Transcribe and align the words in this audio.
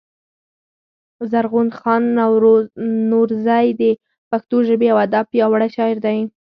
زرغون 1.31 1.69
خان 1.79 2.03
نورزى 3.11 3.65
د 3.81 3.83
پښتو 4.31 4.57
ژبـي 4.67 4.87
او 4.93 4.97
ادب 5.05 5.25
پياوړی 5.31 5.69
شاعر 5.75 5.97
دﺉ. 6.01 6.21